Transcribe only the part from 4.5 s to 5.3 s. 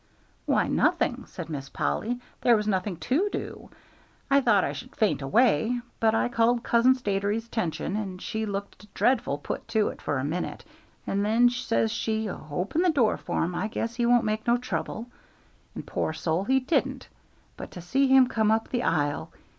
I should faint